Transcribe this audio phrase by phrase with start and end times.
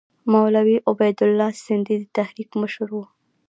[0.31, 3.03] مولوي عبیدالله سندي د تحریک مشر وو.